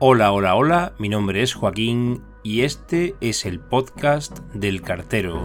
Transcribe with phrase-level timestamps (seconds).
[0.00, 5.44] Hola, hola, hola, mi nombre es Joaquín y este es el podcast del cartero.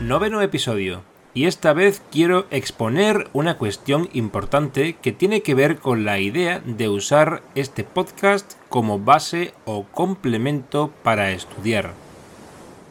[0.00, 1.02] Noveno episodio.
[1.34, 6.60] Y esta vez quiero exponer una cuestión importante que tiene que ver con la idea
[6.60, 12.07] de usar este podcast como base o complemento para estudiar.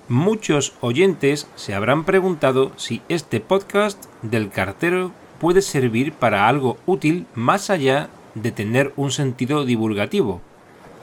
[0.10, 7.26] Muchos oyentes se habrán preguntado si este podcast del cartero puede servir para algo útil
[7.36, 10.40] más allá de tener un sentido divulgativo.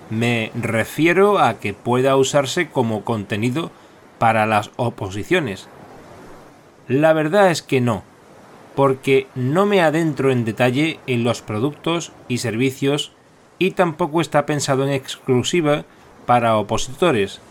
[0.08, 3.70] Me refiero a que pueda usarse como contenido
[4.18, 5.68] para las oposiciones.
[6.88, 8.04] La verdad es que no,
[8.74, 13.12] porque no me adentro en detalle en los productos y servicios
[13.58, 15.84] y tampoco está pensado en exclusiva
[16.24, 17.42] para opositores,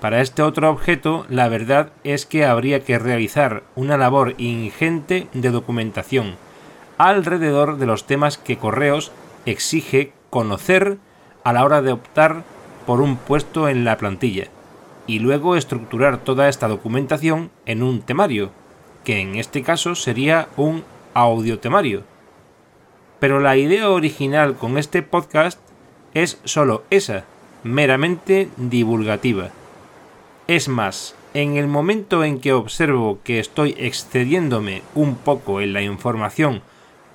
[0.00, 5.50] para este otro objeto, la verdad es que habría que realizar una labor ingente de
[5.50, 6.36] documentación
[6.98, 9.12] alrededor de los temas que Correos
[9.46, 10.98] exige conocer
[11.44, 12.42] a la hora de optar
[12.86, 14.48] por un puesto en la plantilla,
[15.06, 18.50] y luego estructurar toda esta documentación en un temario,
[19.04, 22.02] que en este caso sería un audiotemario.
[23.20, 25.60] Pero la idea original con este podcast
[26.14, 27.24] es solo esa,
[27.62, 29.50] meramente divulgativa.
[30.48, 35.82] Es más, en el momento en que observo que estoy excediéndome un poco en la
[35.82, 36.62] información,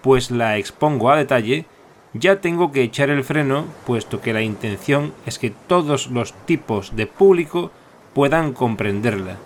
[0.03, 1.65] pues la expongo a detalle,
[2.13, 6.95] ya tengo que echar el freno, puesto que la intención es que todos los tipos
[6.95, 7.71] de público
[8.13, 9.37] puedan comprenderla.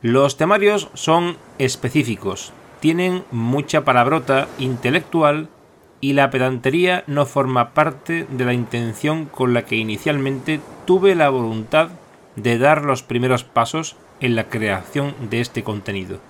[0.00, 5.48] Los temarios son específicos, tienen mucha palabrota intelectual
[6.00, 11.28] y la pedantería no forma parte de la intención con la que inicialmente tuve la
[11.28, 11.90] voluntad
[12.36, 16.20] de dar los primeros pasos en la creación de este contenido.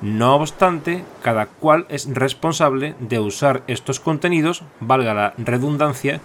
[0.00, 6.20] No obstante, cada cual es responsable de usar estos contenidos, valga la redundancia,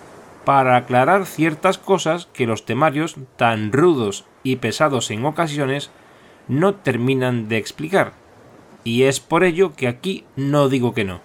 [0.45, 5.91] para aclarar ciertas cosas que los temarios, tan rudos y pesados en ocasiones,
[6.47, 8.13] no terminan de explicar.
[8.83, 11.19] Y es por ello que aquí no digo que no.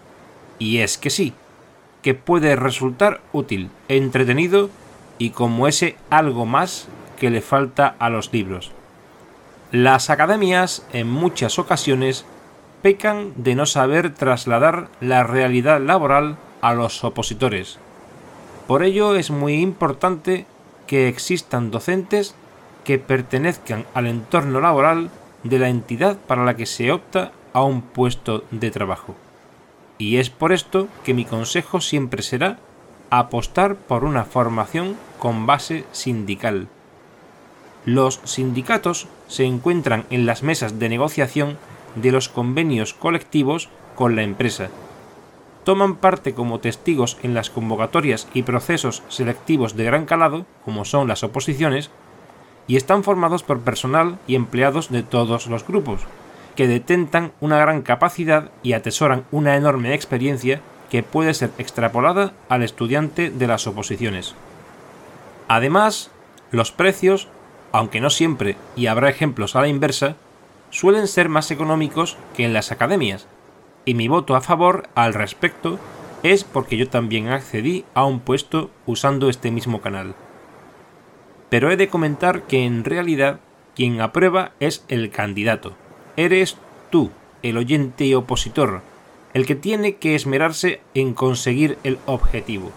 [0.58, 1.32] Y es que sí,
[2.02, 4.68] que puede resultar útil, entretenido
[5.18, 6.88] y como ese algo más
[7.22, 8.72] que le falta a los libros.
[9.70, 12.24] Las academias en muchas ocasiones
[12.82, 17.78] pecan de no saber trasladar la realidad laboral a los opositores.
[18.66, 20.46] Por ello es muy importante
[20.88, 22.34] que existan docentes
[22.82, 25.08] que pertenezcan al entorno laboral
[25.44, 29.14] de la entidad para la que se opta a un puesto de trabajo.
[29.96, 32.58] Y es por esto que mi consejo siempre será
[33.10, 36.66] apostar por una formación con base sindical
[37.84, 41.58] los sindicatos se encuentran en las mesas de negociación
[41.96, 44.70] de los convenios colectivos con la empresa.
[45.64, 51.08] Toman parte como testigos en las convocatorias y procesos selectivos de gran calado, como son
[51.08, 51.90] las oposiciones,
[52.66, 56.02] y están formados por personal y empleados de todos los grupos,
[56.56, 60.60] que detentan una gran capacidad y atesoran una enorme experiencia
[60.90, 64.34] que puede ser extrapolada al estudiante de las oposiciones.
[65.48, 66.10] Además,
[66.50, 67.28] los precios
[67.72, 70.16] aunque no siempre, y habrá ejemplos a la inversa,
[70.70, 73.26] suelen ser más económicos que en las academias,
[73.84, 75.78] y mi voto a favor al respecto
[76.22, 80.14] es porque yo también accedí a un puesto usando este mismo canal.
[81.48, 83.40] Pero he de comentar que en realidad
[83.74, 85.74] quien aprueba es el candidato.
[86.16, 86.56] Eres
[86.90, 87.10] tú,
[87.42, 88.82] el oyente y opositor,
[89.34, 92.70] el que tiene que esmerarse en conseguir el objetivo.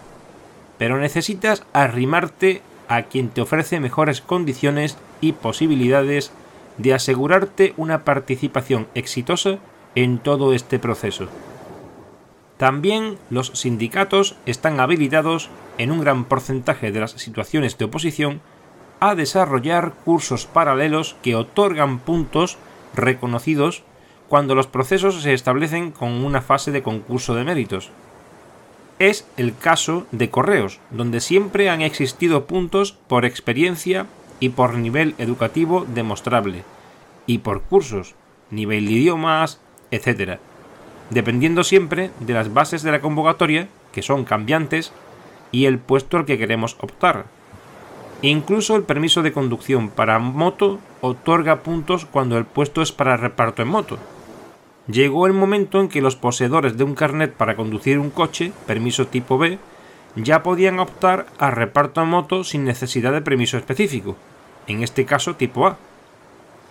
[0.78, 6.32] Pero necesitas arrimarte a quien te ofrece mejores condiciones y posibilidades
[6.78, 9.58] de asegurarte una participación exitosa
[9.94, 11.28] en todo este proceso.
[12.58, 18.40] También los sindicatos están habilitados en un gran porcentaje de las situaciones de oposición
[19.00, 22.56] a desarrollar cursos paralelos que otorgan puntos
[22.94, 23.82] reconocidos
[24.28, 27.90] cuando los procesos se establecen con una fase de concurso de méritos
[28.98, 34.06] es el caso de correos, donde siempre han existido puntos por experiencia
[34.40, 36.64] y por nivel educativo demostrable,
[37.26, 38.14] y por cursos,
[38.50, 39.60] nivel de idiomas,
[39.90, 40.38] etc.,
[41.10, 44.92] dependiendo siempre de las bases de la convocatoria, que son cambiantes,
[45.52, 47.26] y el puesto al que queremos optar.
[48.22, 53.62] Incluso el permiso de conducción para moto otorga puntos cuando el puesto es para reparto
[53.62, 53.98] en moto,
[54.88, 59.06] llegó el momento en que los poseedores de un carnet para conducir un coche, permiso
[59.06, 59.58] tipo B,
[60.16, 64.16] ya podían optar a reparto a moto sin necesidad de permiso específico,
[64.66, 65.78] en este caso tipo A.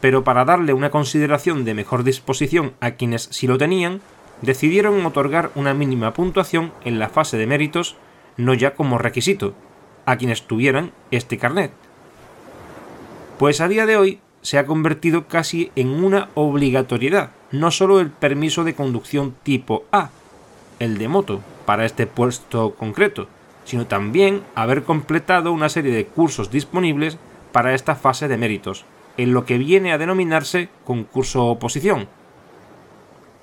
[0.01, 4.01] pero para darle una consideración de mejor disposición a quienes sí lo tenían,
[4.41, 7.95] decidieron otorgar una mínima puntuación en la fase de méritos,
[8.37, 9.53] no ya como requisito,
[10.05, 11.71] a quienes tuvieran este carnet.
[13.39, 18.09] Pues a día de hoy se ha convertido casi en una obligatoriedad, no solo el
[18.09, 20.09] permiso de conducción tipo A,
[20.79, 23.27] el de moto, para este puesto concreto,
[23.63, 27.17] sino también haber completado una serie de cursos disponibles
[27.51, 28.85] para esta fase de méritos,
[29.17, 32.07] en lo que viene a denominarse concurso oposición.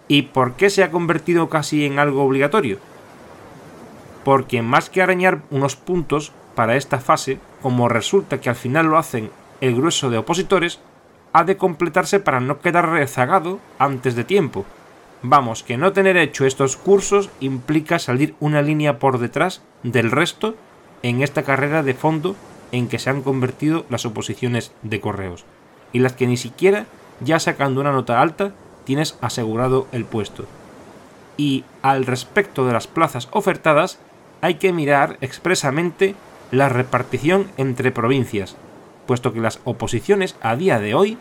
[0.08, 2.78] ¿Y por qué se ha convertido casi en algo obligatorio?
[4.24, 8.98] Porque más que arañar unos puntos para esta fase, como resulta que al final lo
[8.98, 9.30] hacen
[9.60, 10.80] el grueso de opositores,
[11.32, 14.64] ha de completarse para no quedar rezagado antes de tiempo.
[15.22, 20.56] Vamos, que no tener hecho estos cursos implica salir una línea por detrás del resto
[21.02, 22.36] en esta carrera de fondo
[22.72, 25.44] en que se han convertido las oposiciones de correos
[25.92, 26.86] y las que ni siquiera,
[27.20, 28.52] ya sacando una nota alta,
[28.84, 30.46] tienes asegurado el puesto.
[31.36, 33.98] Y al respecto de las plazas ofertadas,
[34.40, 36.14] hay que mirar expresamente
[36.50, 38.56] la repartición entre provincias,
[39.06, 41.18] puesto que las oposiciones a día de hoy,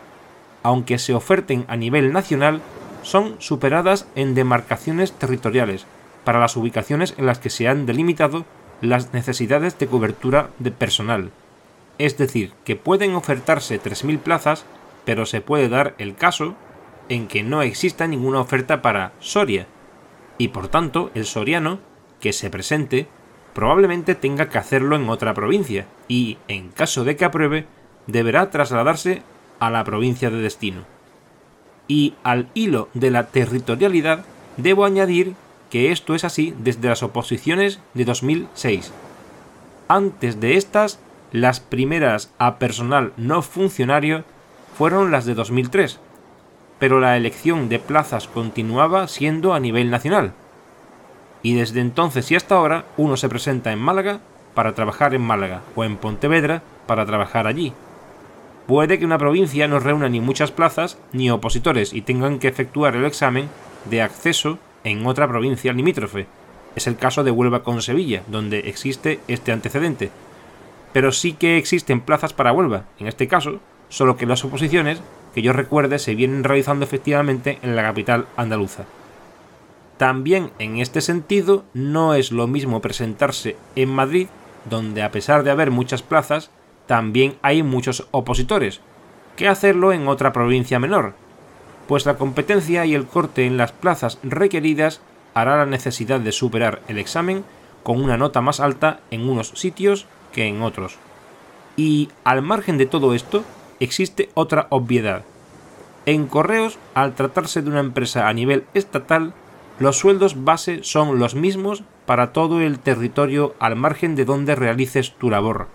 [0.62, 2.62] aunque se oferten a nivel nacional,
[3.02, 5.86] son superadas en demarcaciones territoriales,
[6.24, 8.44] para las ubicaciones en las que se han delimitado
[8.80, 11.30] las necesidades de cobertura de personal,
[11.98, 14.64] es decir, que pueden ofertarse 3.000 plazas,
[15.04, 16.54] pero se puede dar el caso
[17.08, 19.66] en que no exista ninguna oferta para Soria,
[20.38, 21.78] y por tanto el soriano
[22.20, 23.08] que se presente
[23.54, 27.66] probablemente tenga que hacerlo en otra provincia, y en caso de que apruebe,
[28.06, 29.22] deberá trasladarse
[29.60, 30.84] a la provincia de destino.
[31.88, 34.24] Y al hilo de la territorialidad,
[34.56, 35.34] debo añadir
[35.70, 38.92] que esto es así desde las oposiciones de 2006.
[39.88, 41.00] Antes de estas
[41.32, 44.24] las primeras a personal no funcionario
[44.76, 45.98] fueron las de 2003,
[46.78, 50.34] pero la elección de plazas continuaba siendo a nivel nacional.
[51.42, 54.20] Y desde entonces y hasta ahora uno se presenta en Málaga
[54.54, 57.72] para trabajar en Málaga o en Pontevedra para trabajar allí.
[58.66, 62.94] Puede que una provincia no reúna ni muchas plazas ni opositores y tengan que efectuar
[62.94, 63.48] el examen
[63.90, 66.26] de acceso en otra provincia limítrofe.
[66.76, 70.10] Es el caso de Huelva con Sevilla, donde existe este antecedente,
[70.92, 75.02] pero sí que existen plazas para Huelva, en este caso, solo que las oposiciones,
[75.34, 78.84] que yo recuerde, se vienen realizando efectivamente en la capital andaluza.
[79.96, 84.28] También en este sentido, no es lo mismo presentarse en Madrid,
[84.68, 86.50] donde a pesar de haber muchas plazas,
[86.86, 88.80] también hay muchos opositores,
[89.36, 91.14] que hacerlo en otra provincia menor,
[91.86, 95.00] pues la competencia y el corte en las plazas requeridas
[95.34, 97.44] hará la necesidad de superar el examen
[97.82, 100.98] con una nota más alta en unos sitios que en otros.
[101.76, 103.44] Y al margen de todo esto,
[103.80, 105.24] existe otra obviedad.
[106.04, 109.34] En correos, al tratarse de una empresa a nivel estatal,
[109.78, 115.12] los sueldos base son los mismos para todo el territorio al margen de donde realices
[115.12, 115.68] tu labor.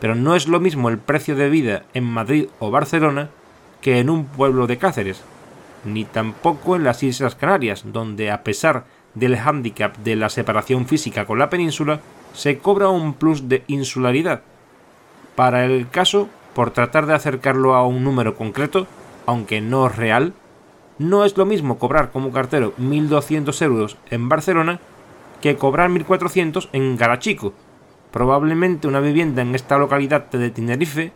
[0.00, 3.30] Pero no es lo mismo el precio de vida en Madrid o Barcelona
[3.80, 5.22] que en un pueblo de Cáceres,
[5.84, 8.84] ni tampoco en las Islas Canarias, donde a pesar
[9.14, 12.00] del hándicap de la separación física con la península,
[12.32, 14.42] se cobra un plus de insularidad.
[15.36, 18.86] Para el caso, por tratar de acercarlo a un número concreto,
[19.26, 20.32] aunque no real,
[20.98, 24.80] no es lo mismo cobrar como cartero 1.200 euros en Barcelona
[25.40, 27.52] que cobrar 1.400 en Garachico.
[28.12, 31.12] Probablemente una vivienda en esta localidad de Tenerife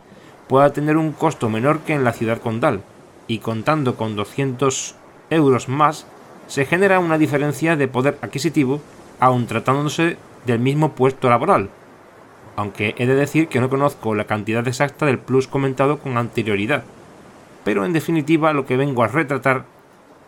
[0.47, 2.81] pueda tener un costo menor que en la ciudad condal,
[3.27, 4.95] y contando con 200
[5.29, 6.05] euros más,
[6.47, 8.81] se genera una diferencia de poder adquisitivo,
[9.19, 11.69] aun tratándose del mismo puesto laboral,
[12.55, 16.83] aunque he de decir que no conozco la cantidad exacta del plus comentado con anterioridad.
[17.69, 19.65] Pero en definitiva lo que vengo a retratar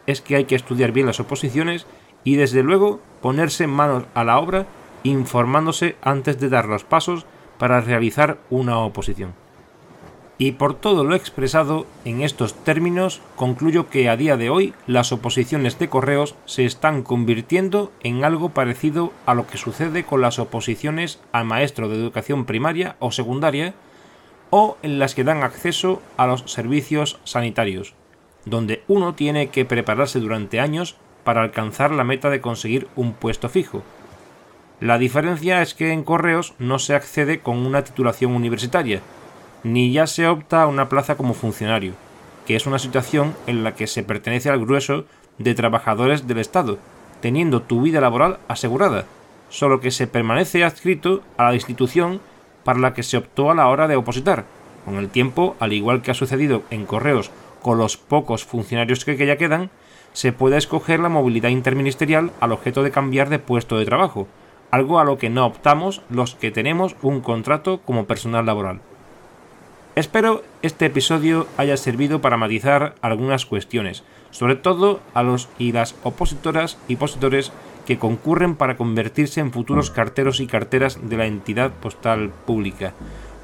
[0.05, 1.87] es que hay que estudiar bien las oposiciones
[2.23, 4.67] y desde luego ponerse manos a la obra
[5.01, 7.25] informándose antes de dar los pasos
[7.57, 9.33] para realizar una oposición.
[10.37, 15.11] Y por todo lo expresado en estos términos, concluyo que a día de hoy las
[15.11, 20.37] oposiciones de correos se están convirtiendo en algo parecido a lo que sucede con las
[20.37, 23.73] oposiciones al maestro de educación primaria o secundaria
[24.51, 27.95] o en las que dan acceso a los servicios sanitarios,
[28.45, 33.49] donde uno tiene que prepararse durante años para alcanzar la meta de conseguir un puesto
[33.49, 33.81] fijo.
[34.79, 39.01] La diferencia es que en correos no se accede con una titulación universitaria,
[39.63, 41.93] ni ya se opta a una plaza como funcionario,
[42.45, 45.05] que es una situación en la que se pertenece al grueso
[45.37, 46.79] de trabajadores del Estado,
[47.21, 49.05] teniendo tu vida laboral asegurada,
[49.49, 52.19] solo que se permanece adscrito a la institución
[52.63, 54.45] para la que se optó a la hora de opositar,
[54.85, 57.29] Con el tiempo, al igual que ha sucedido en correos
[57.61, 59.69] con los pocos funcionarios que ya quedan,
[60.13, 64.27] se puede escoger la movilidad interministerial al objeto de cambiar de puesto de trabajo,
[64.71, 68.81] algo a lo que no optamos los que tenemos un contrato como personal laboral.
[69.95, 75.95] Espero este episodio haya servido para matizar algunas cuestiones, sobre todo a los y las
[76.03, 77.51] opositoras y opositores
[77.85, 82.93] que concurren para convertirse en futuros carteros y carteras de la entidad postal pública.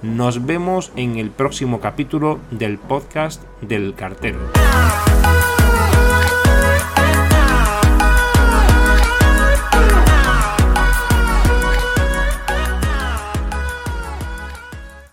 [0.01, 4.39] Nos vemos en el próximo capítulo del podcast del cartero.